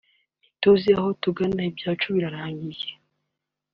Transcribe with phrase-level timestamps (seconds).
[0.43, 2.91] ntituzi aho tugana ibyacu birarangiye